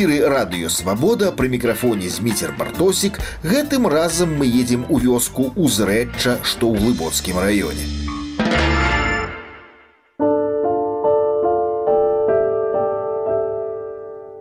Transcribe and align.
эфіры 0.00 0.24
радыё 0.32 0.70
свабода 0.72 1.26
пры 1.36 1.50
мікрафоне 1.52 2.08
зміцер 2.08 2.54
бартосік 2.56 3.18
гэтым 3.44 3.84
разам 3.92 4.30
мы 4.40 4.46
едзем 4.48 4.86
у 4.88 4.96
вёску 5.02 5.50
узрэчча 5.52 6.38
што 6.40 6.70
ў 6.72 6.80
глыбоцкім 6.80 7.36
раёне 7.36 7.84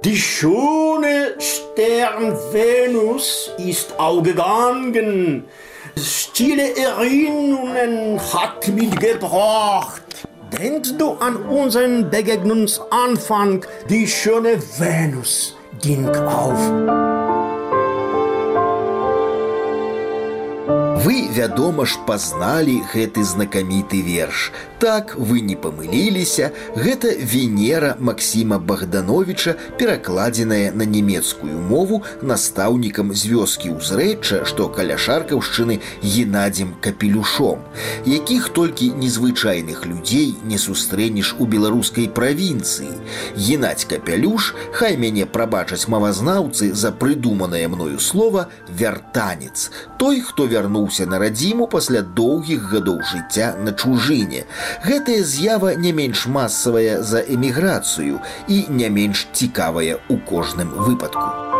Die 0.07 0.15
schöne 0.15 1.35
Stern 1.51 2.31
Venus 2.55 3.51
ist 3.57 3.91
aufgegangen. 3.99 5.43
Stille 5.97 6.71
Erinnerungen 6.79 8.21
hat 8.31 8.69
mitgebracht. 8.69 10.05
Denkst 10.57 10.93
du 10.97 11.11
an 11.19 11.35
unseren 11.35 12.09
Begegnungsanfang? 12.09 13.65
Die 13.89 14.07
schöne 14.07 14.57
Venus 14.77 15.55
Ging 15.80 16.06
auf. 16.26 17.19
Вы, 20.99 21.27
вядома 21.29 21.85
ж, 21.85 21.99
пазналі 22.07 22.81
гэты 22.93 23.23
знакаміты 23.23 24.01
верш. 24.01 24.51
Так 24.79 25.15
вы 25.15 25.39
не 25.39 25.55
памыліліся, 25.55 26.51
гэта 26.75 27.13
Венера 27.15 27.95
Максіма 27.99 28.59
Богдановича, 28.59 29.55
перакладзеная 29.77 30.71
на 30.71 30.83
нямецкую 30.83 31.59
мову 31.69 32.01
настаўнікам 32.21 33.13
з 33.15 33.31
вёскі 33.31 33.77
ўзрэчча, 33.77 34.43
што 34.45 34.67
каля 34.67 34.97
шаркаўшчыны 34.97 35.79
Геннадзем 36.03 36.75
капелюшом, 36.81 37.63
якіх 38.05 38.49
толькі 38.49 38.91
незвычайных 38.99 39.85
людзей 39.85 40.35
не 40.43 40.57
сустрэнеш 40.57 41.35
у 41.39 41.45
беларускай 41.45 42.09
правінцыі. 42.09 42.91
Геннадзь 43.37 43.85
капялюш, 43.85 44.53
хай 44.73 44.97
мяне 44.97 45.25
прабачаць 45.25 45.87
мавазнаўцы 45.87 46.73
за 46.73 46.91
прыдуманае 46.91 47.67
мною 47.67 47.99
слова 47.99 48.49
вяртанец, 48.67 49.71
той, 49.97 50.19
хто 50.19 50.45
вярнуўся 50.90 51.06
на 51.06 51.18
радзіму 51.18 51.66
пасля 51.66 52.02
доўгіх 52.02 52.72
гадоў 52.72 53.00
жыцця 53.02 53.54
на 53.62 53.72
чужыне. 53.72 54.44
Гэтая 54.84 55.22
з'ява 55.22 55.74
не 55.76 55.92
менш 55.92 56.26
масавая 56.26 57.02
за 57.02 57.22
эміграцыю 57.22 58.20
і 58.48 58.66
не 58.68 58.90
менш 58.90 59.28
цікавая 59.32 59.98
ў 60.10 60.18
кожным 60.26 60.74
выпадку. 60.74 61.59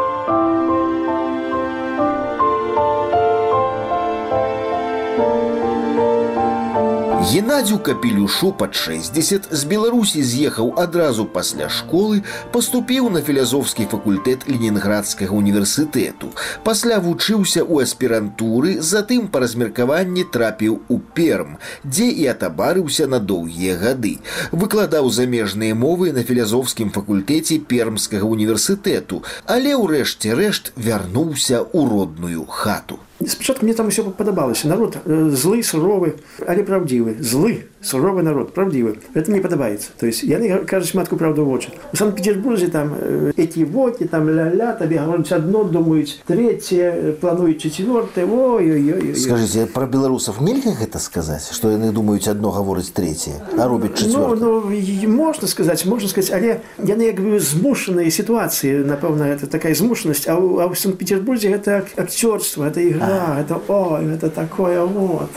Геннадзю 7.31 7.79
капелюшу 7.79 8.51
пад 8.53 8.75
60 8.75 9.45
з 9.55 9.65
Беларусі 9.71 10.23
з'ехаў 10.27 10.73
адразу 10.83 11.27
пасля 11.31 11.69
школы, 11.71 12.25
паступіў 12.51 13.07
на 13.15 13.21
філязофскі 13.23 13.85
факультэт 13.93 14.49
Ленінградскага 14.51 15.37
універсітэту. 15.39 16.33
Пасля 16.67 16.99
вучыўся 16.99 17.63
ў 17.63 17.87
аспірантуры, 17.87 18.73
затым 18.83 19.29
па 19.31 19.45
размеркаванні 19.45 20.25
трапіў 20.37 20.81
у 20.91 20.99
перм, 20.99 21.53
дзе 21.85 22.09
і 22.11 22.27
атабарыўся 22.33 23.07
на 23.07 23.21
доўгія 23.23 23.77
гады. 23.79 24.19
Выкладаў 24.51 25.07
замежныя 25.15 25.77
мовы 25.79 26.11
на 26.17 26.27
філязофскім 26.27 26.91
факультэце 26.91 27.61
пермскага 27.75 28.27
універсітэту, 28.27 29.23
але 29.47 29.79
ўрэшце 29.79 30.35
рэшт 30.35 30.75
вярнуўся 30.75 31.63
ў 31.63 31.79
родную 31.95 32.43
хату. 32.51 32.99
Спачатку 33.26 33.66
мне 33.66 33.74
там 33.74 33.88
усё 33.88 34.04
падабалася 34.12 34.68
народ 34.68 34.98
э, 35.06 35.30
злы 35.32 35.64
суровы 35.64 36.16
але 36.46 36.64
праўдзівы 36.68 37.16
злы 37.24 37.64
суровы 37.82 38.24
народ 38.24 38.54
правдивый 38.54 39.00
это 39.14 39.32
мне 39.32 39.40
падабаецца 39.40 39.96
то 39.98 40.06
есть 40.06 40.24
яны 40.24 40.66
кажуць 40.66 40.94
матку 40.94 41.16
правду 41.16 41.46
вочы 41.46 41.70
у 41.94 41.96
санкт-петербурзе 41.96 42.68
там 42.68 42.94
э, 43.00 43.32
эти 43.38 43.64
воки 43.64 44.04
там 44.04 44.30
ля-ля 44.30 44.74
табе 44.74 45.00
гаворыць 45.00 45.32
одно 45.32 45.64
думаюць 45.64 46.20
третье 46.28 47.16
плануюць 47.22 47.62
четвертое 47.62 48.26
ой, 48.26 48.72
ой, 48.72 48.94
ой, 48.94 49.10
ой. 49.10 49.16
скажите 49.16 49.66
про 49.66 49.88
беларусов 49.88 50.42
нельга 50.42 50.76
гэта 50.76 51.00
сказаць 51.00 51.56
что 51.56 51.72
яны 51.72 51.94
думаюць 51.94 52.28
одно 52.28 52.52
гаворыць 52.52 52.92
третье 52.92 53.40
а 53.58 53.68
робіць 53.68 54.12
ну, 54.12 54.36
ну, 54.36 55.08
можно 55.08 55.48
сказать 55.48 55.86
можно 55.86 56.10
сказать 56.10 56.32
але 56.36 56.62
яны 56.84 57.04
як 57.04 57.22
бы 57.24 57.40
змушаныя 57.40 58.12
ситуации 58.12 58.84
напэўна 58.84 59.24
это 59.24 59.48
такая 59.48 59.74
змушанасць 59.74 60.28
а 60.28 60.36
у, 60.36 60.60
а 60.60 60.68
у 60.68 60.76
санкт-петербурзе 60.76 61.52
это 61.52 61.86
акцёрство 61.96 62.66
это 62.68 62.84
игра 62.84 63.06
а, 63.11 63.41
это 63.41 63.61
ой, 63.69 64.15
это 64.15 64.31
такое 64.31 64.83
вот. 64.85 65.31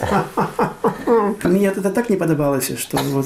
Мне 1.43 1.67
это 1.67 1.89
так 1.89 2.09
не 2.09 2.15
подобалось, 2.15 2.77
что 2.77 2.97
вот. 2.97 3.25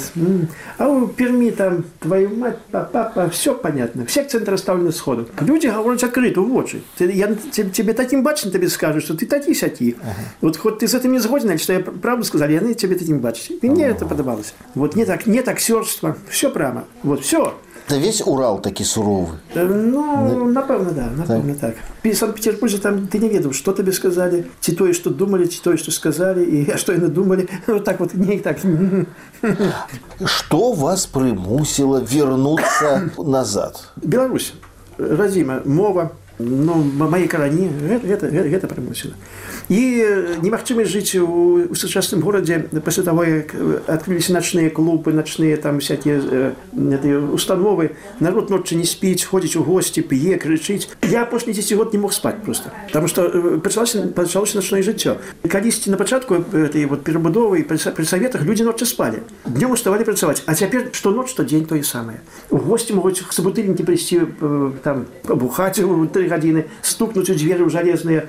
А 0.78 0.88
у 0.88 1.08
Перми 1.08 1.52
там 1.52 1.84
твою 2.00 2.36
мать, 2.36 2.58
папа, 2.72 3.30
все 3.30 3.54
понятно. 3.54 4.06
Все 4.06 4.22
акценты 4.22 4.52
расставлены 4.52 4.92
сходу. 4.92 5.28
Люди 5.42 5.68
говорят 5.68 6.04
открыто, 6.04 6.42
в 6.42 6.56
очи. 6.56 6.82
Я 7.00 7.36
тебе 7.36 7.94
таким 7.94 8.24
бачен 8.24 8.52
тебе 8.52 8.70
скажу, 8.70 9.02
что 9.02 9.16
ты 9.16 9.26
таки 9.26 9.54
сяти. 9.54 9.98
Вот 10.42 10.58
хоть 10.58 10.80
ты 10.80 10.88
с 10.88 10.94
этим 10.94 11.12
не 11.12 11.20
сгоден, 11.20 11.58
что 11.58 11.74
я 11.74 11.80
правду 11.80 12.24
сказал, 12.24 12.50
я 12.50 12.60
тебе 12.74 12.96
таким 12.96 13.20
бачу. 13.20 13.54
Мне 13.62 13.88
это 13.88 14.06
подобалось. 14.06 14.54
Вот 14.76 14.96
не 14.96 15.06
так, 15.06 15.26
не 15.26 15.42
так 15.42 15.58
актерство, 15.58 16.16
все 16.30 16.50
прямо. 16.50 16.86
Вот 17.04 17.22
все. 17.22 17.56
Да 17.89 17.99
весь 17.99 18.23
Урал 18.25 18.61
такі 18.63 18.85
суровы 18.85 19.37
ну 19.55 20.49
напэўна 20.49 20.93
да 20.93 21.11
напэўна 21.17 21.55
так, 21.55 21.77
так. 22.03 22.15
санкт-петербурге 22.17 22.79
там 22.79 23.07
ты 23.07 23.19
не 23.19 23.29
ведаў 23.29 23.53
что 23.53 23.73
табе 23.73 23.93
сказали 23.93 24.47
ці 24.61 24.73
тое 24.73 24.93
что 24.93 25.11
думали 25.11 25.47
ці 25.47 25.61
тое 25.63 25.77
что 25.77 25.91
сказали 25.91 26.45
і 26.45 26.77
что 26.77 26.93
яны 26.93 27.09
думали 27.09 27.49
вот 27.67 27.85
так 27.85 28.01
вот 28.01 28.15
не 28.15 28.39
так 28.39 28.59
что 30.25 30.73
вас 30.73 31.07
прымусіла 31.07 32.01
вернуться 32.01 33.11
назад 33.19 33.93
Беларусь 33.97 34.55
радзіма 34.99 35.63
мова 35.65 36.11
но 36.39 36.75
мои 36.77 37.27
карані 37.29 37.69
гэта, 37.69 38.29
гэта, 38.29 38.49
гэта 38.49 38.67
прымусіла 38.67 39.15
і 39.69 39.81
немагчымасць 40.43 40.91
жыць 40.91 41.15
у, 41.21 41.71
у 41.71 41.75
сучасным 41.75 42.21
горадзе 42.21 42.67
пасля 42.85 43.05
таго 43.07 43.25
як 43.25 43.55
адкрыліся 43.87 44.33
начныя 44.33 44.71
клубы 44.71 45.13
начныя 45.13 45.57
там 45.57 45.79
всякие 45.79 46.19
э, 46.19 47.19
установы 47.33 47.93
народ 48.21 48.51
ноччы 48.51 48.75
не 48.77 48.85
спіць 48.89 49.25
ходзіць 49.25 49.57
у 49.57 49.63
госці 49.63 50.03
п'е 50.03 50.39
крычыць 50.41 50.89
я 51.09 51.23
апошні 51.23 51.53
10 51.53 51.77
год 51.77 51.93
не 51.93 52.01
мог 52.01 52.13
спаць 52.13 52.41
просто 52.45 52.73
потому 52.87 53.09
что 53.09 53.29
пачалася 53.63 54.09
пачалося 54.09 54.57
начное 54.57 54.83
жыццё 54.83 55.17
калісьці 55.49 55.91
на 55.91 55.97
пачатку 55.97 56.35
этой 56.35 56.87
вот 56.87 57.05
перабудовы 57.05 57.63
при 57.63 58.05
саветах 58.05 58.43
людзі 58.43 58.65
ноччы 58.65 58.87
спалі 58.87 59.23
днём 59.47 59.73
уставалі 59.73 60.05
працаваць 60.05 60.43
а 60.47 60.55
цяпер 60.55 60.91
што 60.93 61.13
ноч 61.13 61.31
што 61.31 61.45
дзень 61.45 61.67
тое 61.67 61.83
самае 61.83 62.21
у 62.51 62.59
госці 62.59 62.95
могуць 62.99 63.23
сабутыльнікі 63.31 63.85
прыйсці 63.85 64.27
там 64.83 65.07
пабухаць 65.23 65.79
у 65.79 66.07
три 66.27 66.29
гадзіны 66.29 66.67
стукнуць 66.83 67.31
у 67.31 67.35
дзверы 67.35 67.67
ў 67.67 67.71
жалезныя 67.71 68.27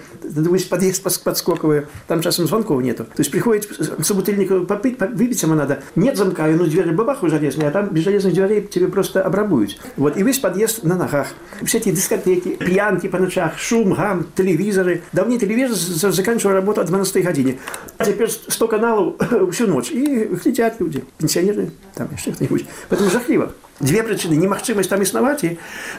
пад'езд 0.69 1.03
подскоковые, 1.23 1.87
там 2.07 2.21
часом 2.21 2.47
звонков 2.47 2.81
нету. 2.81 3.05
То 3.05 3.19
есть 3.19 3.31
приходит 3.31 3.69
собутыльник 4.01 4.67
попить, 4.67 4.99
выпить 4.99 5.41
ему 5.43 5.55
надо. 5.55 5.81
Нет 5.95 6.17
замка, 6.17 6.47
ну 6.47 6.65
двери 6.65 6.91
бабаху 6.91 7.29
железные, 7.29 7.69
а 7.69 7.71
там 7.71 7.89
без 7.89 8.03
железных 8.03 8.33
дверей 8.33 8.61
тебе 8.61 8.87
просто 8.87 9.21
обрабуют. 9.21 9.77
Вот, 9.97 10.17
и 10.17 10.23
весь 10.23 10.39
подъезд 10.39 10.83
на 10.83 10.95
ногах. 10.95 11.27
Все 11.63 11.77
эти 11.77 11.91
дискотеки, 11.91 12.55
пьянки 12.55 13.07
по 13.07 13.17
ночах, 13.17 13.57
шум, 13.57 13.93
гам, 13.93 14.27
телевизоры. 14.35 15.01
Давний 15.11 15.39
телевизор 15.39 15.77
заканчивал 16.11 16.53
работу 16.53 16.81
о 16.81 16.83
12 16.83 17.23
године. 17.23 17.59
А 17.97 18.05
теперь 18.05 18.29
100 18.29 18.67
каналов 18.67 19.15
всю 19.51 19.67
ночь. 19.67 19.91
И 19.91 20.29
летят 20.45 20.79
люди, 20.79 21.03
пенсионеры, 21.17 21.71
там 21.95 22.09
еще 22.15 22.31
кто-нибудь. 22.31 22.65
Поэтому 22.89 23.09
жахливо. 23.09 23.53
Две 23.79 24.03
причины. 24.03 24.37
Немагчымасць 24.37 24.87
там 24.87 25.01
існаваць 25.01 25.43
і, 25.43 25.57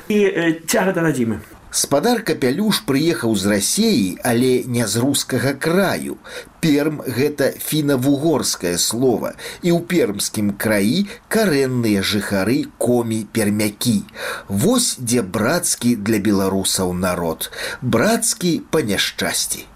і 0.08 0.18
э, 0.24 0.60
цяга 0.66 0.94
да 0.94 1.02
радзімы. 1.02 1.40
Спадар 1.71 2.23
капялюш 2.25 2.81
прыехаў 2.89 3.35
з 3.37 3.45
рассеі, 3.51 4.05
але 4.25 4.63
не 4.65 4.87
з 4.89 4.97
рускага 5.03 5.53
краю. 5.53 6.17
Перм 6.65 6.97
гэта 7.05 7.51
фіна-вугорскае 7.61 8.73
слово, 8.81 9.35
і 9.61 9.69
ў 9.77 9.85
пермскім 9.85 10.49
краі 10.57 11.05
карэнныя 11.29 12.01
жыхары 12.01 12.65
комі 12.81 13.21
пермякі. 13.31 14.01
Вось 14.49 14.97
дзе 14.97 15.21
брацкі 15.21 15.95
для 15.95 16.17
беларусаў 16.17 16.93
народ, 16.97 17.51
брацкі 17.81 18.65
па 18.73 18.81
няшчасці. 18.81 19.69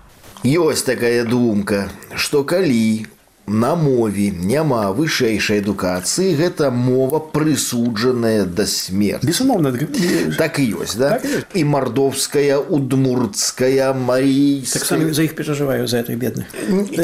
Ёсць 0.43 0.83
такая 0.89 1.23
думка, 1.29 1.87
што 2.17 2.41
калі 2.43 3.05
на 3.48 3.74
мове 3.74 4.30
няма 4.30 4.92
вышэйшай 4.92 5.62
адукацыі 5.64 6.36
гэта 6.36 6.70
мова 6.70 7.18
прысуджаная 7.18 8.44
да 8.44 8.66
смерти 8.68 9.26
безумоўна 9.26 9.72
так 10.36 10.60
і 10.60 10.66
ёсць 10.84 10.96
да 11.00 11.16
так 11.16 11.24
ёсць. 11.24 11.48
і 11.54 11.64
мордовская 11.64 12.58
удмуртская 12.58 13.92
марій 13.92 14.64
так 14.68 15.14
за 15.14 15.22
іх 15.22 15.34
перажываю 15.34 15.88
за 15.88 16.04
этой 16.04 16.16
бедных 16.16 16.46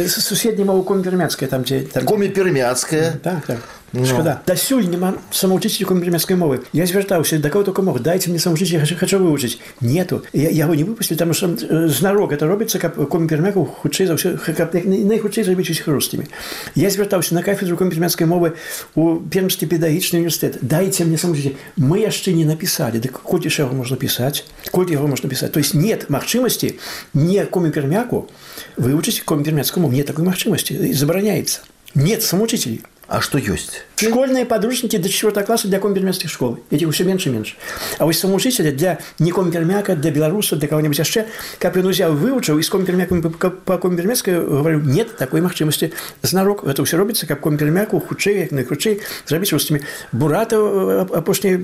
суседняй 0.09 0.65
мову 0.65 0.82
коми 0.82 1.03
пермяцкая 1.03 1.49
там 1.49 1.65
дзе 1.65 1.88
там... 1.93 2.05
коми 2.05 2.29
пермяцкая 2.29 3.17
так, 3.23 3.47
так. 3.47 3.59
Ну. 3.94 4.05
Шкода. 4.05 4.43
Дасюль 4.44 4.88
няма 4.88 5.15
самоучителя 5.31 5.87
компермецкой 5.87 6.35
мовы. 6.35 6.62
Я 6.73 6.85
звертаўся, 6.85 7.38
да 7.38 7.49
кого 7.49 7.62
только 7.62 7.81
мог, 7.81 8.00
дайте 8.03 8.29
мне 8.29 8.41
самоучителя, 8.41 8.81
хочу, 8.81 8.97
хочу 8.97 9.19
выучить. 9.19 9.61
Нету. 9.81 10.25
Я, 10.32 10.50
я 10.50 10.65
его 10.65 10.75
не 10.75 10.82
выпустил, 10.82 11.17
потому 11.17 11.32
что 11.32 11.47
э, 11.47 11.87
знарок 11.87 12.32
это 12.32 12.49
робится, 12.49 12.81
как 12.81 12.97
компермеку 13.09 13.65
хутчэй 13.65 14.06
за 14.06 14.17
все, 14.17 14.37
как 14.37 14.75
найхутчэй 14.75 15.44
зрабіць 15.44 15.71
усіх 15.71 15.87
русскими. 15.87 16.26
Я 16.75 16.91
звертаўся 16.91 17.35
на 17.35 17.43
кафедру 17.44 17.76
компермецкой 17.76 18.26
мовы 18.26 18.55
у 18.97 19.21
Пермский 19.21 19.69
педагогичный 19.69 20.19
университет. 20.19 20.59
Дайте 20.61 21.05
мне 21.05 21.17
самоучителя. 21.17 21.55
Мы 21.76 22.00
яшчэ 22.00 22.32
не 22.32 22.44
написали. 22.44 22.99
Так 22.99 23.12
колькі 23.23 23.49
ж 23.49 23.62
яго 23.62 23.76
можна 23.76 23.97
писать? 23.97 24.44
Колькі 24.73 24.94
его 24.94 25.06
можно 25.06 25.29
писать? 25.29 25.53
То 25.53 25.61
есть 25.61 25.75
нет 25.75 26.11
магчымасці 26.11 26.75
не 27.15 27.47
компермяку 27.47 28.29
выучить 28.76 29.21
компермецкую 29.21 29.82
мову. 29.82 29.94
Нет 29.94 30.06
такой 30.06 30.25
магчымасці. 30.25 30.93
Забороняется. 30.93 31.61
Нет 31.94 32.25
самоучителей. 32.25 32.82
А 33.10 33.22
что 33.22 33.40
есть? 33.40 33.86
Школьные 33.96 34.46
подручники 34.46 34.96
до 34.98 35.10
4 35.10 35.44
класса 35.44 35.68
для 35.68 35.80
компермерских 35.80 36.30
школ. 36.30 36.60
Этих 36.70 36.94
все 36.94 37.04
меньше 37.04 37.30
и 37.30 37.32
меньше. 37.32 37.56
А 37.98 38.06
вот 38.06 38.16
самоучителя 38.16 38.72
для 38.72 39.00
не 39.18 39.32
компермяка, 39.32 39.96
для 39.96 40.12
белоруса, 40.12 40.56
для 40.56 40.68
кого-нибудь 40.68 41.00
еще, 41.00 41.26
как 41.58 41.76
он 41.76 41.90
взял, 41.90 42.14
выучил, 42.14 42.60
и 42.60 42.62
с 42.62 42.70
компермяком 42.70 43.24
по, 43.24 43.78
компермерской 43.80 44.36
говорю, 44.36 44.82
нет 44.82 45.18
такой 45.18 45.42
махчимости. 45.42 45.92
Знарок, 46.22 46.64
это 46.66 46.86
все 46.86 46.98
робится, 46.98 47.26
как 47.26 47.42
компермяку, 47.42 48.00
худшей, 48.00 48.44
как 48.44 48.52
найхудшей, 48.52 49.02
зробить 49.26 49.52
русскими. 49.54 49.82
Бурата, 50.12 51.02
опошняя 51.02 51.58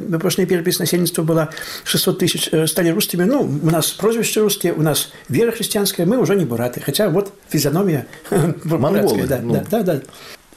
перепись 0.48 0.80
населенства 0.80 1.22
была 1.22 1.50
600 1.84 2.18
тысяч, 2.18 2.50
э, 2.52 2.66
стали 2.66 2.90
русскими. 2.90 3.24
Ну, 3.24 3.42
у 3.42 3.70
нас 3.70 3.92
прозвище 3.92 4.42
русские, 4.42 4.74
у 4.74 4.82
нас 4.82 5.12
вера 5.30 5.52
христианская, 5.52 6.08
мы 6.08 6.18
уже 6.18 6.36
не 6.36 6.46
бураты. 6.46 6.82
Хотя 6.82 7.08
вот 7.08 7.32
физиономия 7.50 8.08
Монголы. 8.64 9.28
Да, 9.28 9.40
ну. 9.44 9.54
да, 9.54 9.64
да, 9.70 9.84
да. 9.84 10.02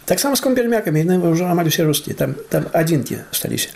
Так 0.08 0.20
само 0.20 0.36
с 0.36 0.42
компермяками, 0.42 1.00
яны 1.00 1.16
ўжо 1.20 1.48
амаль 1.48 1.72
усе 1.72 1.84
рускія 1.88 2.16
там 2.16 2.36
там 2.50 2.68
адзінкі 2.74 3.24
асталіся 3.32 3.72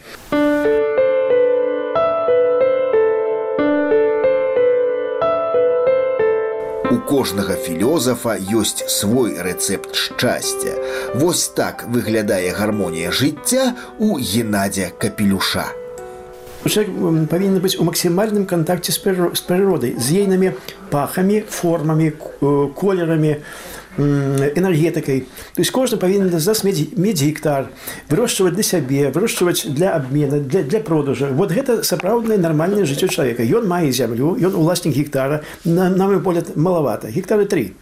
У 6.87 6.99
кожнага 7.03 7.55
філёзафа 7.55 8.35
ёсць 8.39 8.83
свой 8.87 9.39
рэцэпт 9.39 9.95
шчасця. 9.95 10.75
Вось 11.15 11.47
так 11.55 11.83
выглядае 11.87 12.51
гармонія 12.55 13.11
жыцця 13.11 13.75
у 13.99 14.19
Геннадзя 14.19 14.91
капелюша. 14.95 15.67
Человек 16.65 17.29
повинен 17.29 17.59
быть 17.59 17.79
у 17.79 17.83
максимальным 17.83 18.45
контакте 18.45 18.91
с 18.91 18.97
природой, 18.97 19.95
с 19.99 20.09
ейными 20.09 20.55
пахами, 20.89 21.45
формами, 21.47 22.15
э, 22.41 22.67
колерами, 22.75 23.43
энергетикой. 23.98 25.26
То 25.54 25.60
есть 25.60 25.70
кожны 25.70 25.96
павінен 25.96 26.30
з 26.30 26.46
нас 26.46 26.64
мець, 26.64 26.96
мець 26.96 27.20
гектар, 27.20 27.68
вырошчваць 28.08 28.54
для 28.54 28.62
сябе, 28.62 29.10
вырошчваць 29.10 29.66
для 29.66 29.94
абмена, 29.96 30.40
для, 30.40 30.62
для 30.62 30.80
продажа. 30.80 31.28
Вот 31.32 31.52
гэта 31.52 31.82
сапраўднае 31.82 32.38
нармальнае 32.38 32.84
жыццё 32.84 33.08
чалавека. 33.08 33.42
Ён 33.42 33.68
мае 33.68 33.92
зямлю, 33.92 34.36
ён 34.40 34.54
уласнік 34.54 34.94
гектара, 34.94 35.42
на, 35.64 35.90
на 35.90 36.06
мой 36.06 36.20
погляд 36.20 36.56
малавата. 36.56 37.08
Гектары 37.08 37.44
3. 37.44 37.72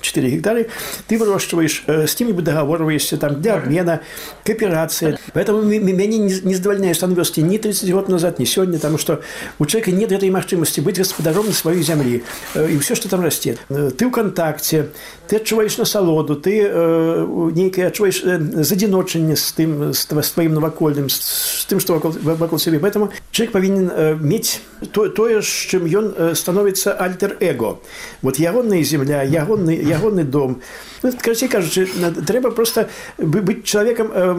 4 0.00 0.30
гектары, 0.30 0.68
ты 1.08 1.18
выращиваешь, 1.18 1.84
э, 1.86 2.06
с 2.06 2.14
кем-нибудь 2.14 2.44
договариваешься 2.44 3.16
там, 3.16 3.40
для 3.40 3.54
обмена, 3.54 4.00
кооперация. 4.44 5.18
Поэтому 5.32 5.62
меня 5.62 6.06
не, 6.06 6.18
не 6.18 6.54
задовольняет 6.54 6.96
становился 6.96 7.40
ни 7.40 7.58
30 7.58 7.92
год 7.92 8.08
назад, 8.08 8.38
ни 8.38 8.44
сегодня, 8.44 8.74
потому 8.74 8.98
что 8.98 9.20
у 9.58 9.66
человека 9.66 9.90
нет 9.90 10.12
этой 10.12 10.30
возможности 10.30 10.80
быть 10.80 10.98
господаром 10.98 11.46
на 11.46 11.52
своей 11.52 11.82
земле. 11.82 12.22
Э, 12.54 12.70
и 12.70 12.78
все, 12.78 12.94
что 12.94 13.08
там 13.08 13.20
растет. 13.22 13.58
Э, 13.68 13.90
ты 13.96 14.06
в 14.06 14.10
контакте, 14.10 14.88
ты 15.28 15.36
отчуваешь 15.36 15.76
насолоду, 15.78 16.36
ты 16.36 16.66
э, 16.68 17.50
некое 17.54 17.88
отчуваешь 17.88 18.22
э, 18.24 18.38
задиночение 18.62 19.36
с, 19.36 19.52
тем, 19.52 19.92
с, 19.92 20.06
с 20.06 20.30
твоим 20.30 20.54
новокольным, 20.54 21.08
с, 21.08 21.62
с 21.62 21.66
тем, 21.66 21.80
что 21.80 21.94
вокруг, 21.94 22.16
вокруг 22.22 22.60
себя. 22.60 22.78
Поэтому 22.80 23.12
человек 23.30 23.52
повинен 23.52 23.90
э, 23.92 24.14
иметь 24.14 24.60
то, 24.92 25.08
то, 25.08 25.28
с 25.28 25.46
чем 25.46 25.84
он 25.94 26.14
э, 26.16 26.34
становится 26.34 26.92
альтер-эго. 26.92 27.78
Вот 28.22 28.38
ягонная 28.38 28.82
земля, 28.82 29.22
ягонный, 29.22 29.76
ягонный 29.85 30.23
дом. 30.23 30.61
Ну, 31.03 31.11
короче 31.19 31.47
кажучи, 31.47 31.87
треба 32.27 32.51
просто 32.51 32.89
быть 33.17 33.63
человеком 33.63 34.11
э, 34.13 34.33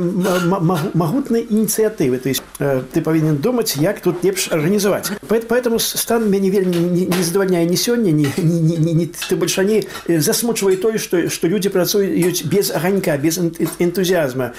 могутной 0.94 1.46
инициативы. 1.48 2.18
То 2.18 2.28
есть 2.28 2.42
э, 2.58 2.82
ты 2.92 3.00
повинен 3.02 3.36
думать, 3.36 3.76
как 3.80 4.00
тут 4.00 4.24
лепш 4.24 4.48
организовать. 4.50 5.10
Поэтому 5.28 5.78
стан 5.78 6.30
меня 6.30 6.50
вельмі 6.50 6.76
не, 6.76 7.06
не 7.06 7.22
задовольняе 7.22 7.66
ни 7.66 7.76
сегодня, 7.76 8.10
ни, 8.10 8.26
ни, 8.36 8.58
ни, 8.58 8.76
ни, 8.76 8.92
ни 8.92 9.12
ты 9.28 9.36
больше 9.36 9.64
не 9.64 9.84
засмучивает 10.20 10.82
то, 10.82 10.96
что, 10.98 11.28
что 11.28 11.48
люди 11.48 11.68
працуют 11.68 12.44
без 12.44 12.70
огонька, 12.70 13.16
без 13.16 13.38
энтузиазма, 13.78 14.52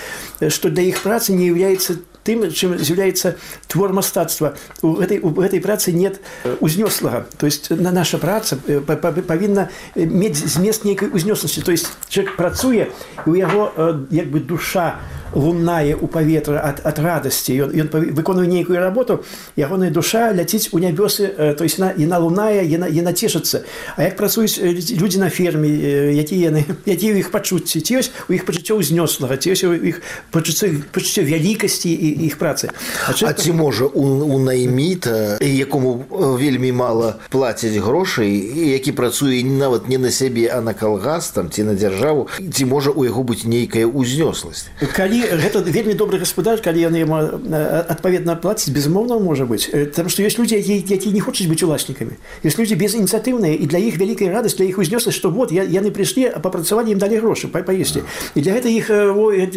что 0.50 0.70
для 0.70 0.84
их 0.84 1.02
працы 1.02 1.34
не 1.34 1.48
является 1.48 1.98
тым 2.24 2.50
чым 2.52 2.78
з'яўляецца 2.80 3.36
твор 3.68 3.94
мастацтва 3.94 4.56
у 4.82 4.96
гэтай 4.96 5.20
у 5.20 5.30
гэтай 5.30 5.60
працы 5.60 5.92
нет 5.92 6.22
узнёслага 6.60 7.28
то 7.38 7.46
есть 7.46 7.70
на 7.70 7.92
наша 7.92 8.18
праца 8.18 8.58
павінна 8.58 9.70
мець 9.96 10.40
змест 10.40 10.77
нейкай 10.85 11.09
узнёсласці 11.09 11.63
то 11.63 11.73
есть 11.73 11.93
человек 12.09 12.37
працуе 12.37 12.91
у 13.27 13.35
яго 13.35 13.73
як 14.11 14.31
бы 14.31 14.41
душа 14.41 14.99
лунае 15.36 15.96
у 15.96 16.08
паветра 16.08 16.62
ад, 16.62 16.82
ад 16.84 17.00
радасці 17.00 17.54
ён, 17.66 17.70
ён 17.74 17.88
выконвае 18.14 18.48
нейкую 18.48 18.80
работу 18.80 19.24
ягоная 19.58 19.90
душа 19.90 20.32
ляціць 20.34 20.70
у 20.72 20.80
нябёсы 20.80 21.56
то 21.58 21.64
есть 21.64 21.80
на 21.80 21.94
яна 21.98 22.20
лунае 22.20 22.66
яна 22.66 22.88
яна 22.88 23.14
цешыцца 23.14 23.66
А 23.98 24.04
як 24.04 24.18
працуюць 24.18 24.62
людзі 24.62 25.20
на 25.20 25.30
ферме 25.30 25.70
якія 26.14 26.54
яны 26.54 26.66
якія 26.86 27.18
іх 27.18 27.32
пачуцці 27.32 27.82
ці 27.82 27.92
ёсць 28.00 28.12
у 28.30 28.34
іх 28.34 28.46
пачуццё 28.46 28.78
ўзнёслага 28.78 29.38
ці 29.38 29.54
ёсць 29.54 29.66
у 29.66 29.74
іх 29.74 30.02
пачуццё 30.32 30.70
пачуццё 30.94 31.26
вялікасці 31.26 31.90
і 31.90 32.30
іх 32.30 32.38
працы 32.38 32.70
А, 33.08 33.14
а 33.26 33.34
ці 33.34 33.52
можа 33.52 33.86
у, 33.86 34.04
у 34.06 34.40
найміта 34.40 35.38
якому 35.42 36.06
вельмі 36.38 36.72
мала 36.72 37.18
плацяць 37.30 37.78
грошай 37.78 38.30
які 38.78 38.92
працуе 38.92 39.42
нават 39.44 39.90
не 39.90 39.98
на 39.98 40.12
сябе 40.12 40.50
а 40.54 40.62
на 40.62 40.74
калгас 40.74 41.34
там 41.34 41.50
ці 41.50 41.64
на 41.64 41.74
дзяржаву 41.74 42.30
ці 42.38 42.66
можа 42.66 42.92
у 42.94 43.06
яго 43.06 43.24
быць 43.24 43.46
нейкая 43.50 43.90
ўзнёсласць 43.90 44.70
калі 44.94 45.17
калі 45.18 45.20
гэта 45.26 45.60
вельмі 45.66 45.94
добры 45.98 46.22
гаспадар 46.22 46.62
калі 46.62 46.80
яны 46.86 47.02
яму 47.02 47.18
адпаведна 47.18 48.38
плаціць 48.38 48.74
безумоўна 48.74 49.18
можа 49.18 49.50
быць 49.50 49.68
там 49.98 50.10
што 50.10 50.22
ёсць 50.22 50.38
людзі 50.38 50.62
якія, 50.62 50.86
якія 50.86 51.14
не 51.14 51.20
хочуць 51.20 51.50
быць 51.50 51.66
уласнікамі 51.66 52.14
ёсць 52.46 52.58
людзі 52.62 52.78
безініцыятыўныя 52.78 53.58
і 53.58 53.66
для 53.66 53.82
іх 53.82 53.98
вялікая 53.98 54.30
радасць 54.30 54.56
для 54.62 54.70
іх 54.70 54.78
узнёсла 54.78 55.12
што 55.12 55.34
вот 55.34 55.52
я, 55.52 55.66
яны 55.66 55.90
прыйшлі 55.90 56.30
а 56.30 56.40
папрацаванні 56.40 56.94
ім 56.94 57.02
далі 57.02 57.18
грошы 57.26 57.50
па 57.50 57.66
паесці 57.66 58.06
і 58.36 58.40
для 58.42 58.54
гэта 58.54 58.70
іх 58.70 58.90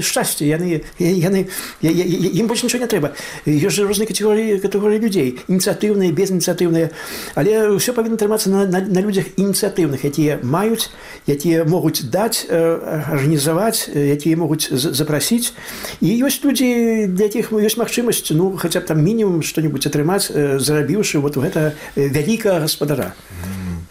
шчасце 0.00 0.48
яны 0.48 0.80
яны 1.00 1.46
ім 1.82 2.46
больш 2.48 2.64
нічого 2.64 2.82
не 2.82 2.90
трэба 2.90 3.12
ёсць 3.44 3.76
жа 3.76 3.84
розныя 3.84 4.08
катэгорыі 4.08 4.58
катэгорыі 4.64 5.00
людзей 5.04 5.36
ініцыятыўныя 5.48 6.16
безініцыятыўныя 6.16 6.90
але 7.36 7.76
ўсё 7.76 7.92
павінна 7.92 8.16
трымацца 8.16 8.48
на, 8.50 8.64
на, 8.64 8.80
на 8.80 9.00
людзях 9.04 9.28
ініцыятыўных 9.36 10.04
якія 10.04 10.40
маюць 10.42 10.88
якія 11.26 11.64
могуць 11.64 12.08
даць 12.08 12.46
арганізаваць 12.48 13.90
якія 13.92 14.36
могуць 14.36 14.70
запрасіць 14.70 15.49
ёсць 15.50 15.52
і 16.00 16.08
ёсць 16.22 16.42
людзі 16.44 17.06
для 17.10 17.30
якіх 17.30 17.52
ёсць 17.52 17.80
магчымасць 17.80 18.30
ну 18.30 18.56
хаця 18.56 18.80
б 18.80 18.86
там 18.86 19.02
мінімум 19.02 19.42
што-нибудь 19.42 19.86
атрымаць 19.86 20.30
зарабіўшы 20.30 21.18
вот 21.18 21.36
гэта 21.36 21.74
вялікая 21.96 22.60
гаспадара 22.60 23.14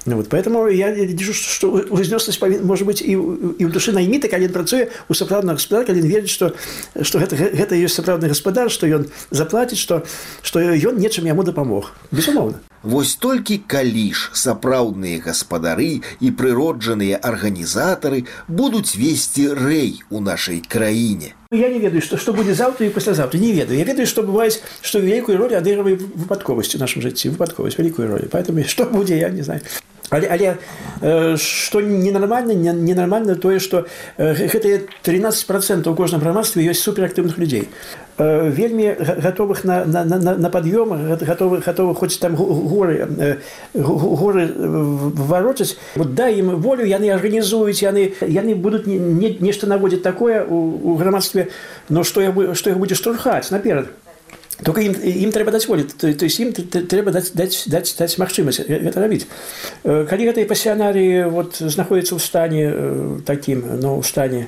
Ну, 0.08 0.18
вот, 0.18 0.30
поэтому 0.30 0.68
я 0.68 0.92
вижу, 0.92 1.34
что 1.34 1.72
узнёсласць 1.72 2.40
может 2.62 2.86
быть 2.86 3.02
и, 3.02 3.14
и 3.14 3.66
в 3.66 3.72
душы 3.72 3.92
найміта 3.92 4.30
калі 4.30 4.46
ён 4.46 4.54
працуе 4.54 4.94
у 5.10 5.18
сапраўднага 5.18 5.58
гаспадар 5.58 5.86
калі 5.90 6.06
верыць 6.06 6.30
что 6.30 6.54
что 7.02 7.18
гэта, 7.18 7.34
гэта 7.34 7.74
ёсць 7.74 7.98
сапраўдны 7.98 8.30
гаспадар 8.30 8.70
что 8.70 8.86
ён 8.86 9.10
заплаціць 9.32 9.82
что 9.82 10.06
что 10.46 10.62
ён 10.62 11.02
нечым 11.02 11.26
яму 11.26 11.42
дапамог 11.42 11.90
безумоўна 12.12 12.62
Вось 12.84 13.16
толькі 13.16 13.58
калі 13.66 14.14
ж 14.14 14.30
сапраўдныя 14.38 15.22
гаспадары 15.24 16.02
і 16.20 16.32
прыроджаныя 16.32 17.18
арганізатары 17.18 18.26
будуць 18.48 18.94
весці 18.94 19.50
рэй 19.58 20.04
у 20.10 20.22
нашай 20.22 20.62
краіне. 20.62 21.34
Я 21.52 21.70
не 21.70 21.80
ведаю, 21.80 22.02
што, 22.02 22.18
што 22.18 22.34
будзе 22.34 22.54
заўтра 22.54 22.86
і 22.86 22.94
паслязаўтра 22.94 23.40
не 23.40 23.54
ведаю. 23.54 23.80
Я 23.80 23.86
ведаю, 23.86 24.06
што 24.06 24.22
бываюць, 24.28 24.62
што 24.82 25.00
вялікую 25.00 25.38
ролю 25.38 25.58
адыгрывае 25.58 25.98
выпадковасць 25.98 26.76
у 26.76 26.84
нашым 26.84 27.02
жыцці 27.02 27.34
выпадковасць 27.34 27.80
вялікую 27.80 28.08
ролю. 28.12 28.30
Поэтому 28.32 28.66
што 28.68 28.86
будзе 28.86 29.18
я 29.18 29.30
не 29.30 29.42
знаю. 29.42 29.62
Але, 30.10 30.28
але 30.28 30.58
э, 31.02 31.36
што 31.38 31.82
ненармальна 31.82 32.54
ненармальна 32.54 33.36
тое 33.36 33.60
што 33.60 33.86
э, 34.18 34.34
гэтыя 34.38 34.86
13 35.02 35.48
процентаў 35.48 35.94
у 35.94 35.96
кожным 35.96 36.22
грамадстве 36.22 36.62
ёсць 36.62 36.86
суперактыўных 36.86 37.40
людзей 37.42 37.70
э, 38.18 38.50
вельмі 38.50 38.94
гатовых 39.00 39.64
на, 39.64 39.84
на, 39.86 40.06
на, 40.06 40.38
на 40.38 40.50
пад'ём 40.50 41.18
гатовы 41.18 41.58
гатовы 41.66 41.96
хоць 41.96 42.20
там 42.22 42.36
горы 42.36 43.42
горы 43.74 44.54
варочаць 44.54 45.76
вот 45.96 46.14
дай 46.14 46.38
ім 46.38 46.62
волю 46.62 46.86
яны 46.86 47.10
арганізуюць 47.10 47.82
яны 47.82 48.14
яны 48.22 48.54
будуць 48.54 48.86
не, 48.86 49.00
не, 49.00 49.38
нешта 49.42 49.66
наводзіць 49.66 50.06
такое 50.06 50.46
у, 50.46 50.94
у 50.94 50.96
грамадстве 51.02 51.50
но 51.90 52.04
што 52.04 52.22
я 52.22 52.30
што 52.54 52.70
іх 52.70 52.78
будзе 52.78 52.94
штурхаць 52.94 53.50
наперад 53.50 53.90
только 54.64 54.82
ім, 54.82 54.96
ім 54.96 55.32
трэба 55.36 55.52
даць 55.52 55.68
волі 55.68 55.84
то, 55.84 56.14
то 56.14 56.26
есть 56.26 56.40
ім 56.40 56.54
трэба 56.54 57.12
даць, 57.12 57.32
даць, 57.36 57.68
даць, 57.68 57.96
даць 57.98 58.18
магчымасць 58.18 58.64
гэта 58.68 59.02
рабіць 59.02 59.28
калі 59.84 60.30
гэтыя 60.32 60.48
пасіянарыі 60.48 61.28
вот 61.32 61.60
знаходзяцца 61.60 62.16
ў 62.16 62.22
стане 62.24 62.64
такім 63.28 63.66
но 63.82 64.00
ў 64.00 64.04
стане 64.04 64.48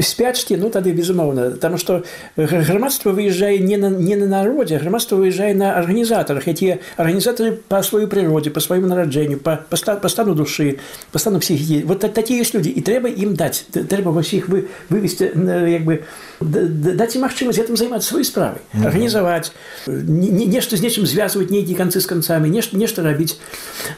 спячкі 0.00 0.56
ну 0.56 0.70
тады 0.70 0.92
безумоўна 0.96 1.50
там 1.60 1.76
што 1.78 2.02
грамадства 2.36 3.12
выязджае 3.12 3.58
не 3.60 3.76
на 3.76 3.90
не 3.90 4.16
на 4.16 4.26
народзе 4.26 4.78
грамадства 4.78 5.16
выязджае 5.16 5.54
на 5.54 5.76
арганізатарах 5.76 6.48
якія 6.48 6.78
арганізатары 6.96 7.60
па 7.68 7.82
сваёй 7.84 8.08
прыродзе 8.08 8.50
па 8.50 8.60
свайму 8.64 8.88
нараджэнню 8.88 9.38
па 9.38 9.60
па 9.68 10.08
стану 10.08 10.34
душы 10.34 10.80
па 11.12 11.18
стану 11.18 11.38
псіхікі 11.38 11.84
вот 11.84 12.00
такія 12.00 12.42
ёсць 12.42 12.56
людзі 12.56 12.72
і 12.72 12.80
трэба 12.80 13.12
ім 13.12 13.36
даць 13.36 13.68
трэба 13.70 14.10
ўсіх 14.16 14.48
вы 14.48 14.66
вывесці 14.88 15.30
як 15.68 15.84
бы 15.84 16.02
даць 16.40 17.14
магчымасць 17.20 17.60
гэтым 17.60 17.76
займацца 17.76 18.08
сваёй 18.08 18.24
справай 18.24 18.64
арганізаваць 18.72 19.52
нешта 19.86 20.80
з 20.80 20.82
нечым 20.82 21.06
звязваць 21.06 21.52
нейкія 21.52 21.76
канцы 21.76 22.00
з 22.00 22.08
канцамі 22.08 22.48
нешта 22.48 22.80
нешта 22.80 23.04
рабіць 23.04 23.36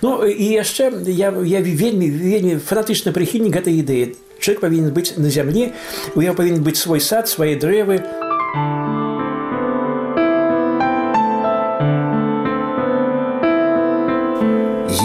ну 0.02 0.26
і 0.26 0.44
яшчэ 0.60 0.92
я 1.08 1.30
я 1.30 1.60
вельмі 1.62 2.10
вельмі 2.10 2.58
фанатычна 2.58 3.14
прыхільнік 3.14 3.54
гэтай 3.54 3.80
ідэі 3.80 4.18
Человек 4.39 4.61
повинен 4.61 4.93
быть 4.93 5.17
на 5.17 5.29
земле, 5.29 5.73
у 6.15 6.21
него 6.21 6.33
повинен 6.33 6.63
быть 6.63 6.77
свой 6.77 7.01
сад, 7.01 7.27
свои 7.27 7.55
древы. 7.55 8.03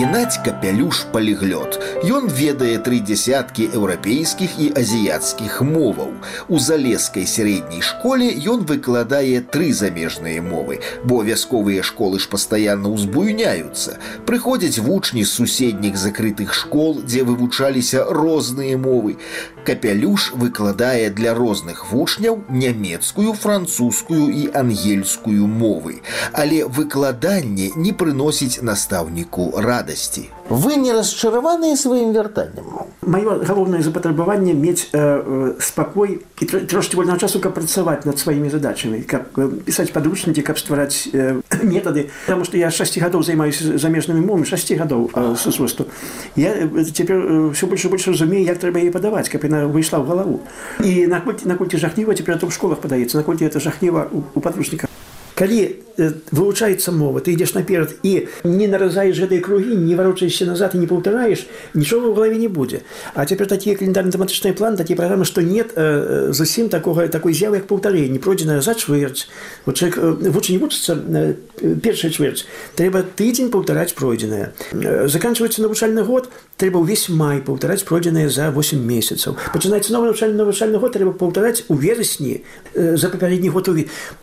Геннадь 0.04 0.38
капялюш 0.46 1.06
паліглот. 1.12 1.80
Ён 2.06 2.28
ведае 2.28 2.78
тры 2.86 3.00
дзясяткі 3.04 3.66
еўрапейскіх 3.74 4.60
і 4.64 4.68
азіяцкіх 4.80 5.62
моваў. 5.66 6.14
У 6.48 6.60
залескай 6.60 7.26
сярэдняй 7.26 7.82
школе 7.82 8.30
ён 8.54 8.68
выкладае 8.70 9.42
тры 9.42 9.72
замежныя 9.74 10.44
мовы, 10.46 10.80
бо 11.04 11.24
вясковыя 11.24 11.84
школы 11.84 12.20
ж 12.20 12.30
пастаянна 12.30 12.92
ўзбуйняюцца. 12.92 13.98
Прыходзяць 14.30 14.80
вучні 14.80 15.24
з 15.24 15.32
суседніх 15.32 15.98
закрытых 15.98 16.54
школ, 16.54 17.02
дзе 17.04 17.24
вывучаліся 17.24 18.06
розныя 18.08 18.78
мовы. 18.78 19.18
Капялюш 19.66 20.32
выкладае 20.34 21.10
для 21.10 21.34
розных 21.34 21.92
вучняў 21.92 22.44
нямецкую, 22.50 23.34
французскую 23.34 24.30
і 24.32 24.48
ангельскую 24.54 25.48
мовы. 25.48 26.02
Але 26.32 26.64
выкладанне 26.66 27.72
не 27.76 27.92
прыносіць 27.92 28.62
настаўніку 28.62 29.52
рад 29.58 29.80
радасці. 29.94 30.30
Вы 30.50 30.82
не 30.82 30.90
расчараваныя 30.90 31.78
сваім 31.78 32.10
вяртаннем. 32.10 32.90
Маё 33.06 33.38
галоўнае 33.46 33.86
запатрабаванне 33.86 34.58
мець 34.58 34.90
э, 34.94 34.98
э, 34.98 35.62
спакой 35.62 36.26
і 36.42 36.46
трошки 36.46 36.98
вольного 36.98 37.20
часу 37.22 37.40
каб 37.40 37.54
працаваць 37.54 38.06
над 38.06 38.18
сваімі 38.18 38.50
задачамі, 38.50 39.06
каб 39.06 39.30
э, 39.38 39.48
пісаць 39.62 39.94
падручнікі, 39.94 40.42
каб 40.42 40.58
ствараць 40.58 41.06
э, 41.14 41.42
метады, 41.62 42.10
Таму 42.26 42.50
што 42.50 42.58
я 42.58 42.72
6 42.74 42.98
гадоў 42.98 43.22
займаюся 43.22 43.78
замежнымі 43.78 44.26
мовамі 44.26 44.50
6 44.50 44.74
гадоў 44.74 45.12
э, 45.14 45.36
сусвосту. 45.38 45.86
Я 46.36 46.66
э, 46.66 46.84
цяпер 46.90 47.54
ўсё 47.54 47.70
больш 47.70 47.86
больш 47.86 48.08
разумею, 48.10 48.42
як 48.50 48.58
трэба 48.58 48.82
яе 48.82 48.90
падаваць, 48.90 49.30
каб 49.30 49.46
яна 49.46 49.70
выйшла 49.70 50.02
ў 50.02 50.06
галаву. 50.10 50.42
І 50.82 51.06
наколькі 51.06 51.46
наколькі 51.46 51.78
жахліва 51.78 52.18
цяпер 52.18 52.42
то 52.42 52.50
ў 52.50 52.52
школах 52.52 52.82
падаецца, 52.82 53.22
наколькі 53.22 53.46
это 53.46 53.62
жахліва 53.62 54.10
у 54.10 54.42
падручніках. 54.42 54.90
Калі 55.40 55.62
вывучаецца 56.32 56.92
мова 56.96 57.20
ты 57.20 57.34
ідзеш 57.36 57.54
наперад 57.56 57.94
і 58.04 58.28
не 58.44 58.68
наразаеш 58.72 59.20
гэтай 59.20 59.44
кругі 59.44 59.76
не 59.76 59.96
варочаешся 60.00 60.46
назад 60.48 60.76
і 60.76 60.80
не 60.80 60.88
паўтараеш 60.88 61.46
нічога 61.74 62.10
ў 62.10 62.16
галаве 62.16 62.38
не 62.40 62.48
будзе 62.48 62.82
а 63.14 63.26
цяпер 63.26 63.48
такія 63.52 63.76
календарна-тэматычныя 63.76 64.56
планы 64.56 64.80
такія 64.80 64.96
праграмы 64.96 65.28
што 65.28 65.42
нет 65.42 65.76
э, 65.76 66.32
зусім 66.32 66.70
такога 66.70 67.08
такой 67.08 67.34
з'явы 67.34 67.60
як 67.60 67.68
паўтарэнне 67.68 68.20
пройдзена 68.20 68.62
за 68.62 68.76
чвэрць 68.76 69.28
чалавек 69.68 69.98
вучань 70.32 70.60
вучыцца 70.60 70.96
першая 71.84 72.12
чвэрць 72.12 72.48
трэба 72.80 73.04
тыдзень 73.04 73.52
паўтараць 73.52 73.94
пройдзенае 73.94 74.56
заканчваецца 75.12 75.62
навучальны 75.62 76.04
год 76.08 76.32
трэба 76.56 76.80
ўвесь 76.80 77.10
май 77.12 77.44
паўтараць 77.44 77.84
пройдзенае 77.84 78.30
за 78.32 78.52
8 78.56 78.80
месяцаў 78.80 79.36
пачынаецца 79.52 79.92
новы 79.92 80.14
навучальны 80.14 80.40
навучальны 80.40 80.80
год 80.80 80.96
трэба 80.96 81.12
паўтараць 81.12 81.68
у 81.68 81.76
верасні 81.76 82.40
за 82.76 83.12
папярэдні 83.12 83.52
год 83.52 83.68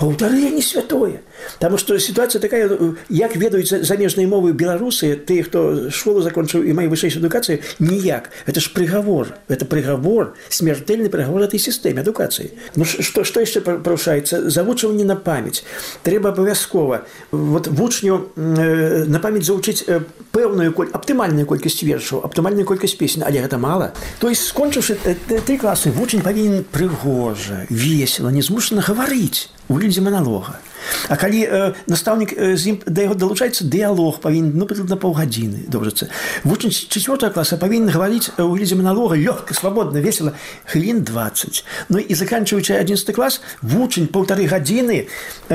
паўтарэнне 0.01 0.63
святое 1.01 1.21
Таму 1.59 1.79
што 1.79 1.99
сітуацыя 1.99 2.41
такая 2.41 2.69
як 3.09 3.37
ведаюць 3.37 3.85
замежныя 3.87 4.29
мовы 4.29 4.53
беларусы 4.53 5.17
тыя 5.17 5.45
хто 5.45 5.91
школу 5.91 6.21
закончыў 6.21 6.65
і 6.65 6.73
мае 6.77 6.89
вышэйшай 6.93 7.21
адукацыі 7.21 7.61
ніяк 7.79 8.31
это 8.47 8.61
ж 8.61 8.73
прыгавор 8.77 9.37
это 9.49 9.65
прыгавор 9.65 10.35
смертельны 10.49 11.09
прыгавор 11.09 11.49
этой 11.49 11.61
сістэме 11.61 12.05
адукацыі 12.05 12.53
Ну 12.77 12.85
што 12.85 13.25
што 13.25 13.41
яшчэ 13.41 13.61
парушаецца 13.65 14.51
завучванне 14.51 15.05
на 15.05 15.17
памяць 15.17 15.65
трэба 16.03 16.35
абавязкова 16.35 17.07
вот 17.31 17.69
вучню 17.69 18.29
э, 18.37 19.05
на 19.07 19.21
памяць 19.21 19.47
завучыць 19.47 19.85
э, 19.87 20.01
пэўную 20.33 20.73
коль 20.73 20.93
аптымальную 20.93 21.47
колькасць 21.47 21.83
вершаў 21.83 22.25
аптымальную 22.25 22.67
колькасць 22.67 22.97
песень 22.99 23.25
але 23.25 23.41
гэта 23.41 23.59
мала 23.59 23.93
то 24.21 24.29
есть 24.29 24.45
скончыўшы 24.45 24.99
э, 25.05 25.15
ты 25.41 25.57
класы 25.57 25.91
вучень 25.91 26.23
павінен 26.23 26.65
прыгожа 26.65 27.67
весело 27.71 28.29
не 28.29 28.43
змушана 28.43 28.83
гаварыць 28.83 29.49
у 29.60 29.60
выглядзе 29.72 30.02
маналога. 30.02 30.60
А 31.10 31.16
калі 31.16 31.42
э, 31.46 31.74
настаўнік 31.88 32.34
э, 32.34 32.56
з 32.58 32.74
ім 32.74 32.78
да 32.86 33.06
яго 33.06 33.16
далучаецца 33.16 33.66
дыялог 33.66 34.20
павінен 34.22 34.54
ну 34.56 34.66
на 34.66 34.98
паўгадзіны 34.98 35.70
доўжыцца 35.70 36.10
вучань 36.44 36.72
четвертого 36.72 37.32
класа 37.32 37.58
павінен 37.58 37.90
гаварыць 37.90 38.32
у 38.38 38.52
глядзе 38.56 38.76
монолога 38.76 39.16
лёгка 39.16 39.54
свабодна 39.54 40.02
весела 40.02 40.34
хвілін 40.66 41.04
20 41.04 41.64
Ну 41.90 42.00
і 42.00 42.14
заканчиваючы 42.16 42.74
11 42.74 43.16
клас 43.16 43.42
вучань 43.62 44.08
полторы 44.08 44.48
гадзіны 44.48 45.08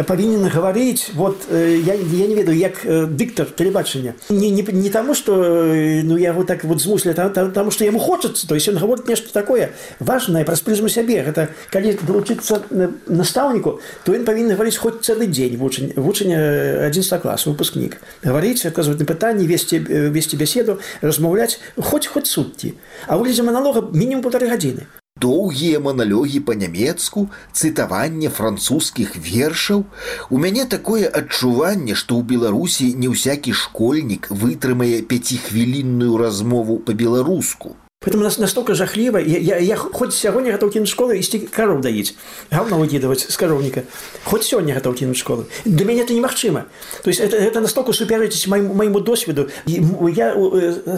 павінен 0.07 0.47
гаварыць 0.49 1.11
вот 1.15 1.47
э, 1.51 1.83
я, 1.85 1.95
я 1.95 2.27
не 2.27 2.35
ведаю 2.35 2.59
як 2.59 2.85
э, 2.85 3.07
дыктар 3.07 3.47
тэлебачання. 3.47 4.15
Не, 4.29 4.51
не, 4.51 4.63
не 4.63 4.91
таму 4.91 5.15
что 5.15 5.35
э, 5.43 6.03
ну 6.03 6.17
яго 6.17 6.45
так 6.45 6.65
вот 6.65 6.81
змуслі 6.81 7.15
там, 7.15 7.33
там, 7.33 7.53
таму 7.53 7.71
что 7.71 7.85
яму 7.85 7.99
хочацца 7.99 8.47
то 8.47 8.55
есть 8.55 8.69
он 8.69 8.77
гаворыць 8.77 9.09
нешта 9.09 9.33
такое 9.33 9.73
важное 10.01 10.45
праз 10.45 10.61
прызму 10.61 10.89
сябе. 10.89 11.23
Гэта 11.23 11.49
калі 11.71 11.99
далучыцца 12.07 12.63
настаўніку 13.07 13.81
то 14.06 14.12
ён 14.12 14.28
павінен 14.28 14.58
гаварыць 14.58 14.76
хоць 14.76 15.00
цэлы 15.00 15.22
цэлы 15.22 15.28
дзень 15.28 15.58
вучань 15.58 15.92
вучання 15.96 16.88
11 16.88 17.22
клас 17.22 17.46
выпускнік 17.46 17.98
гаварыць 18.24 18.66
аказваць 18.66 19.00
на 19.00 19.06
пытанні 19.06 19.46
весці 19.46 19.80
весці 20.10 20.38
бяседу 20.38 20.80
размаўляць 21.02 21.60
хоць 21.78 22.08
хоць 22.08 22.28
сутці 22.28 22.74
а 23.08 23.18
ўлезе 23.18 23.44
маналога 23.44 23.86
мінімум 23.94 24.24
полторы 24.24 24.50
гадзіны 24.50 24.88
доўгія 25.22 25.80
маналёгі 25.84 26.42
па-нямецку 26.48 27.28
цытаванне 27.54 28.30
французскіх 28.30 29.14
вершаў 29.20 29.86
у 30.30 30.42
мяне 30.42 30.66
такое 30.66 31.06
адчуванне 31.06 31.94
што 31.94 32.18
ў 32.18 32.24
беларусі 32.26 32.94
не 32.98 33.12
ўсякі 33.12 33.54
школьнік 33.54 34.32
вытрымае 34.32 35.06
пяцихвілінную 35.06 36.18
размову 36.18 36.80
па-беларуску 36.80 37.78
Поэтому 38.01 38.25
нас 38.25 38.37
настолько 38.37 38.75
жахливо. 38.75 39.17
Я, 39.17 39.39
я, 39.39 39.57
я 39.57 39.77
хоть 39.77 40.13
сегодня 40.13 40.53
готов 40.53 40.71
кинуть 40.73 40.89
школу 40.89 41.13
и 41.13 41.19
исти 41.19 41.39
коров 41.39 41.81
доить. 41.81 42.15
Говно 42.51 42.79
выкидывать 42.79 43.21
с 43.21 43.37
коровника. 43.39 43.85
Хоть 44.25 44.45
сегодня 44.45 44.75
готов 44.75 44.97
кинуть 44.97 45.17
школу. 45.17 45.47
Для 45.65 45.87
меня 45.87 46.03
это 46.03 46.13
немагчыма. 46.13 46.67
То 47.03 47.09
есть 47.09 47.21
это, 47.21 47.37
это 47.39 47.61
настолько 47.61 47.95
суперечить 47.95 48.47
моему, 48.49 48.75
моему 48.75 49.01
досвіду. 49.01 49.49
Я 49.67 50.35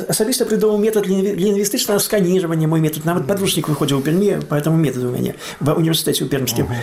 особисто 0.08 0.44
придумал 0.44 0.78
метод 0.78 1.06
лингвистичного 1.06 1.98
сканирования, 2.00 2.66
мой 2.66 2.80
метод. 2.80 3.04
Нават 3.04 3.28
подручник 3.28 3.68
выходил 3.68 4.00
в 4.00 4.02
Перми 4.02 4.40
по 4.40 4.56
этому 4.56 4.76
методу 4.76 5.08
у 5.08 5.12
меня 5.12 5.34
в 5.60 5.72
университете 5.78 6.24
у 6.24 6.28
Пермским. 6.28 6.66
Uh 6.66 6.70
-huh. 6.70 6.74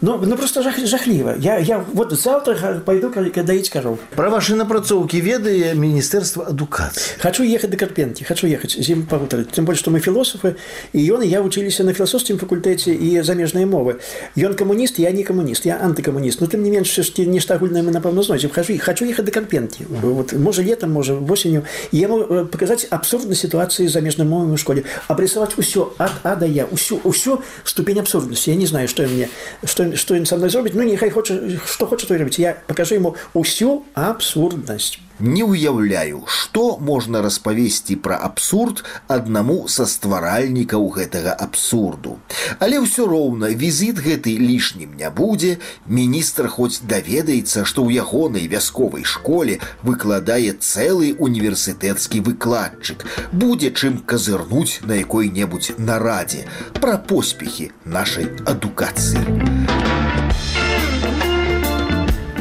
Но, 0.00 0.18
ну 0.18 0.36
просто 0.36 0.62
жах, 0.62 0.78
жахливо. 0.86 1.34
Я, 1.38 1.58
я 1.58 1.84
вот 1.92 2.12
завтра 2.12 2.80
пойду 2.84 3.12
доить 3.44 3.70
коров. 3.70 3.98
Про 4.14 4.30
ваши 4.30 4.54
напрацоўки 4.54 5.16
ведае 5.16 5.74
Министерство 5.74 6.44
адукации. 6.44 7.18
Хочу 7.18 7.42
ехать 7.42 7.70
до 7.70 7.76
Карпенки. 7.76 8.24
Хочу 8.24 8.46
ехать 8.46 8.76
зиму 8.78 9.02
погутарить 9.02 9.63
Тем 9.63 9.65
больше, 9.65 9.81
што 9.81 9.91
мы 9.91 9.99
філосафы 9.99 10.55
і 10.93 10.99
ён 11.13 11.23
і 11.23 11.29
я 11.29 11.41
вучыліся 11.41 11.83
на 11.83 11.93
філасофскім 11.93 12.37
факультэце 12.39 12.91
і 12.93 13.21
замежныя 13.21 13.65
мовы 13.65 13.99
ён 14.35 14.55
камуніст 14.55 14.99
я 14.99 15.11
не 15.11 15.23
камуніст 15.23 15.65
я 15.65 15.79
антыкамуніст 15.79 16.41
ну 16.41 16.47
тым 16.47 16.63
не 16.63 16.71
менш 16.71 16.89
все 16.89 17.25
нешта 17.25 17.55
агульнае 17.55 17.83
мы 17.83 17.91
напэўна 17.91 18.23
знойдзем 18.23 18.49
хожу 18.49 18.77
хочу 18.79 19.05
ехаць 19.05 19.25
да 19.25 19.31
карпенкі 19.31 19.85
вот 19.89 20.33
можа 20.33 20.61
летом 20.61 20.91
можа 20.91 21.13
восенню 21.13 21.63
яму 21.91 22.19
э, 22.21 22.45
паказаць 22.45 22.87
абсурднай 22.89 23.35
сітуацыі 23.35 23.87
замежнай 23.87 24.27
мовы 24.27 24.53
у 24.53 24.57
школе 24.57 24.83
абрысаваць 25.07 25.57
усё 25.57 25.93
ад 25.97 26.13
а 26.23 26.35
да 26.35 26.45
я 26.45 26.65
усю 26.65 26.99
усю 27.03 27.41
ступень 27.63 27.99
абсурднасці 27.99 28.51
я 28.51 28.55
не 28.55 28.65
знаю 28.65 28.87
што 28.87 29.03
мне 29.03 29.29
што 29.63 29.95
што 29.95 30.15
ён 30.15 30.25
са 30.25 30.37
мной 30.37 30.49
зробіць 30.49 30.73
ну 30.73 30.83
няхай 30.83 31.09
хоча 31.09 31.37
што 31.65 31.85
хоча 31.85 32.07
той 32.07 32.17
рабіць 32.17 32.39
я 32.39 32.57
пакажу 32.67 32.95
ему 32.95 33.15
усю 33.33 33.83
абсурднасць 33.93 34.99
Не 35.19 35.43
ўяўляю, 35.43 36.23
што 36.31 36.77
можна 36.79 37.19
распавесці 37.21 37.97
пра 37.99 38.15
абсурд 38.23 38.85
аднаму 39.11 39.67
са 39.67 39.83
стваральнікаў 39.83 40.87
гэтага 40.95 41.33
абсурду. 41.35 42.15
Але 42.63 42.79
ўсё 42.79 43.03
роўна 43.11 43.51
візіт 43.51 43.99
гэты 43.99 44.39
лішнім 44.39 44.95
не 44.95 45.11
будзе. 45.11 45.59
Міністр 45.91 46.47
хоць 46.47 46.79
даведаецца, 46.87 47.67
што 47.67 47.83
ў 47.83 47.99
ягонай 47.99 48.47
вясковай 48.47 49.03
школе 49.03 49.59
выкладае 49.83 50.55
цэлы 50.55 51.11
універсітэцкі 51.19 52.23
выкладчык. 52.23 53.03
Будзе 53.35 53.75
чым 53.75 53.99
казырнуць 53.99 54.79
на 54.87 55.03
якой-небудзь 55.03 55.75
нарадзе 55.83 56.47
пра 56.79 56.95
поспехі 56.95 57.73
нашай 57.83 58.31
адукацыі. 58.47 59.92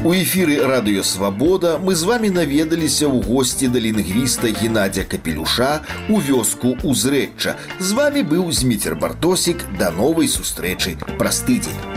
У 0.05 0.15
эфіры 0.15 0.62
радыёвабода 0.62 1.79
мы 1.83 1.95
з 1.99 2.07
вами 2.07 2.31
наведаліся 2.31 3.11
ў 3.11 3.19
госці 3.19 3.67
да 3.75 3.83
лінгвіста 3.83 4.55
Геннадзя 4.55 5.03
капелюша 5.03 5.83
у 6.09 6.23
вёску 6.23 6.79
узрэчча. 6.87 7.59
З 7.83 7.93
вами 7.99 8.23
быў 8.23 8.53
зміцер 8.55 8.95
бартосік 8.95 9.67
да 9.79 9.91
новай 9.91 10.31
сустрэчы 10.31 10.95
праз 11.19 11.43
тыдзень. 11.43 11.92